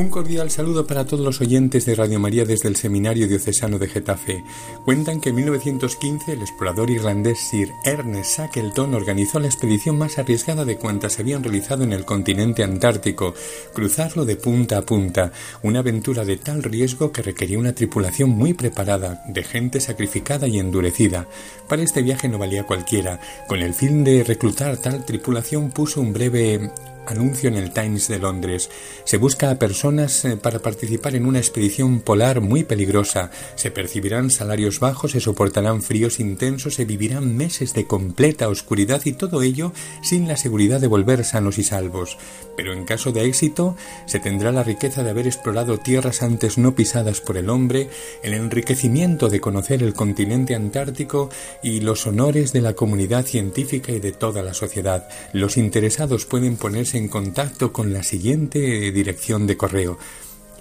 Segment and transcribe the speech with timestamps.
[0.00, 3.86] Un cordial saludo para todos los oyentes de Radio María desde el Seminario Diocesano de
[3.86, 4.42] Getafe.
[4.86, 10.64] Cuentan que en 1915 el explorador irlandés Sir Ernest Shackleton organizó la expedición más arriesgada
[10.64, 13.34] de cuantas se habían realizado en el continente antártico,
[13.74, 18.54] cruzarlo de punta a punta, una aventura de tal riesgo que requería una tripulación muy
[18.54, 21.28] preparada, de gente sacrificada y endurecida.
[21.68, 23.20] Para este viaje no valía cualquiera.
[23.46, 26.70] Con el fin de reclutar tal tripulación puso un breve
[27.10, 28.70] anuncio en el Times de Londres.
[29.04, 33.30] Se busca a personas eh, para participar en una expedición polar muy peligrosa.
[33.56, 39.12] Se percibirán salarios bajos, se soportarán fríos intensos, se vivirán meses de completa oscuridad y
[39.12, 42.16] todo ello sin la seguridad de volver sanos y salvos.
[42.56, 46.74] Pero en caso de éxito, se tendrá la riqueza de haber explorado tierras antes no
[46.74, 47.90] pisadas por el hombre,
[48.22, 51.30] el enriquecimiento de conocer el continente antártico
[51.62, 55.08] y los honores de la comunidad científica y de toda la sociedad.
[55.32, 59.98] Los interesados pueden ponerse en contacto con la siguiente dirección de correo.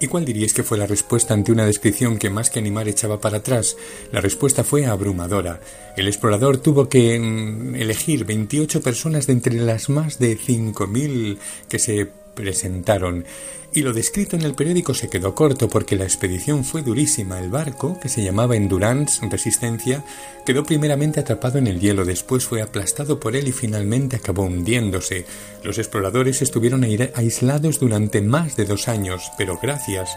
[0.01, 3.19] ¿Y cuál diríais que fue la respuesta ante una descripción que más que animar echaba
[3.19, 3.75] para atrás?
[4.13, 5.59] La respuesta fue abrumadora.
[5.97, 11.37] El explorador tuvo que mm, elegir 28 personas de entre las más de 5.000
[11.67, 13.25] que se presentaron
[13.71, 17.39] y lo descrito en el periódico se quedó corto porque la expedición fue durísima.
[17.39, 20.03] El barco, que se llamaba Endurance Resistencia,
[20.43, 25.25] quedó primeramente atrapado en el hielo, después fue aplastado por él y finalmente acabó hundiéndose.
[25.63, 30.09] Los exploradores estuvieron aislados durante más de dos años, pero gracias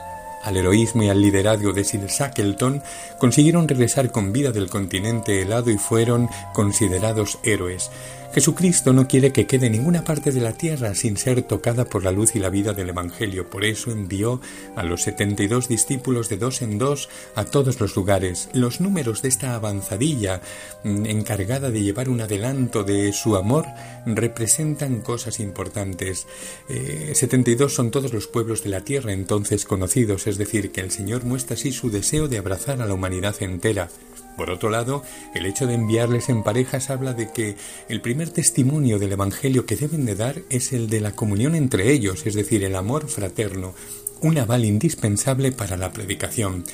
[0.43, 2.83] al heroísmo y al liderazgo de Sir Shackleton,
[3.19, 7.91] consiguieron regresar con vida del continente helado y fueron considerados héroes.
[8.35, 12.13] Jesucristo no quiere que quede ninguna parte de la tierra sin ser tocada por la
[12.13, 13.51] luz y la vida del Evangelio.
[13.51, 14.41] Por eso envió
[14.75, 18.49] a los setenta y dos discípulos de dos en dos a todos los lugares.
[18.55, 20.41] Los números de esta avanzadilla
[20.83, 23.67] mm, encargada de llevar un adelanto de su amor
[24.07, 26.27] representan cosas importantes.
[26.71, 30.73] Eh, setenta y dos son todos los pueblos de la tierra entonces conocidos, es decir,
[30.73, 33.91] que el Señor muestra así su deseo de abrazar a la humanidad entera.
[34.37, 35.03] Por otro lado,
[35.35, 37.57] el hecho de enviarles en parejas habla de que
[37.89, 41.93] el primer testimonio del Evangelio que deben de dar es el de la comunión entre
[41.93, 43.75] ellos, es decir, el amor fraterno,
[44.21, 46.65] un aval indispensable para la predicación.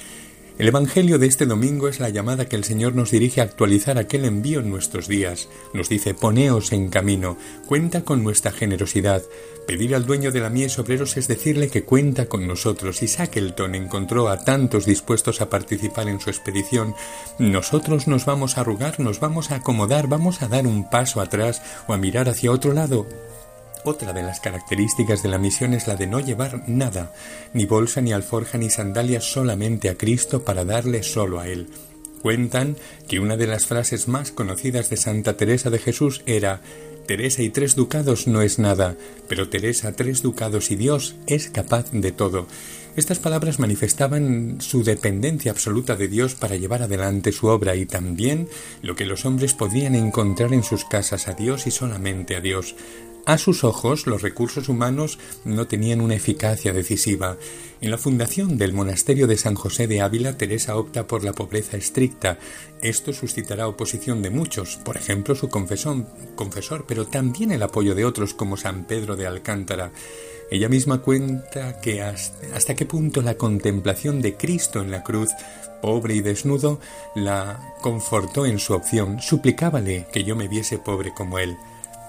[0.59, 3.97] El Evangelio de este domingo es la llamada que el Señor nos dirige a actualizar
[3.97, 5.49] aquel envío en nuestros días.
[5.73, 9.23] Nos dice, poneos en camino, cuenta con nuestra generosidad.
[9.69, 13.05] Pedir al dueño de la mies obreros es decirle que cuenta con nosotros.
[13.05, 16.97] Y Shackleton encontró a tantos dispuestos a participar en su expedición.
[17.39, 21.63] Nosotros nos vamos a arrugar, nos vamos a acomodar, vamos a dar un paso atrás
[21.87, 23.07] o a mirar hacia otro lado.
[23.89, 27.15] Otra de las características de la misión es la de no llevar nada,
[27.55, 31.69] ni bolsa, ni alforja, ni sandalias, solamente a Cristo para darle solo a Él.
[32.21, 32.77] Cuentan
[33.09, 36.61] que una de las frases más conocidas de Santa Teresa de Jesús era
[37.07, 38.95] Teresa y tres ducados no es nada,
[39.27, 42.47] pero Teresa tres ducados y Dios es capaz de todo.
[42.95, 48.49] Estas palabras manifestaban su dependencia absoluta de Dios para llevar adelante su obra y también
[48.83, 52.75] lo que los hombres podían encontrar en sus casas a Dios y solamente a Dios.
[53.29, 57.37] A sus ojos, los recursos humanos no tenían una eficacia decisiva.
[57.83, 61.77] En la fundación del monasterio de San José de Ávila, Teresa opta por la pobreza
[61.77, 62.39] estricta.
[62.81, 66.07] Esto suscitará oposición de muchos, por ejemplo su confesor,
[66.37, 69.93] confesor, pero también el apoyo de otros como San Pedro de Alcántara.
[70.51, 75.29] Ella misma cuenta que hasta, hasta qué punto la contemplación de Cristo en la cruz
[75.83, 76.81] pobre y desnudo,
[77.15, 81.59] la confortó en su opción, suplicábale que yo me viese pobre como él.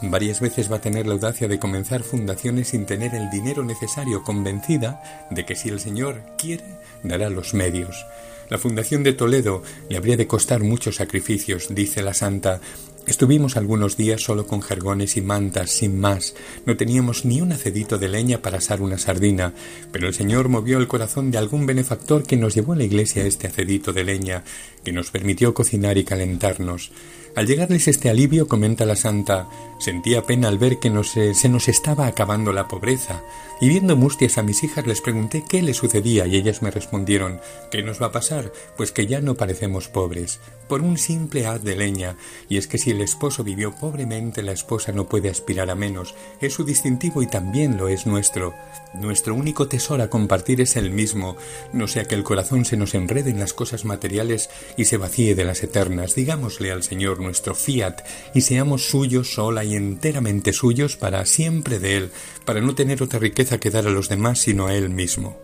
[0.02, 4.24] Varias veces va a tener la audacia de comenzar fundaciones sin tener el dinero necesario,
[4.24, 6.64] convencida de que si el Señor quiere,
[7.04, 8.06] dará los medios.
[8.50, 12.62] La fundación de Toledo le habría de costar muchos sacrificios, dice la santa.
[13.10, 16.36] Estuvimos algunos días solo con jergones y mantas, sin más.
[16.68, 19.52] No teníamos ni un acedito de leña para asar una sardina,
[19.92, 23.26] pero el Señor movió el corazón de algún benefactor que nos llevó a la iglesia
[23.26, 24.44] este acedito de leña,
[24.84, 26.92] que nos permitió cocinar y calentarnos.
[27.36, 29.48] Al llegarles este alivio, comenta la santa,
[29.80, 33.24] sentía pena al ver que se nos estaba acabando la pobreza,
[33.62, 37.40] y viendo mustias a mis hijas les pregunté qué les sucedía y ellas me respondieron,
[37.72, 38.52] ¿qué nos va a pasar?
[38.78, 42.16] Pues que ya no parecemos pobres, por un simple haz de leña,
[42.50, 46.16] y es que si el esposo vivió pobremente, la esposa no puede aspirar a menos,
[46.42, 48.54] es su distintivo y también lo es nuestro.
[48.94, 51.38] Nuestro único tesoro a compartir es el mismo,
[51.72, 55.34] no sea que el corazón se nos enrede en las cosas materiales y se vacíe
[55.34, 56.14] de las eternas.
[56.14, 58.02] Digámosle al Señor nuestro fiat
[58.34, 62.12] y seamos suyos sola y enteramente suyos para siempre de Él,
[62.44, 65.38] para no tener otra riqueza que dar a los demás sino a Él mismo.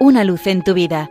[0.00, 1.10] Una luz en tu vida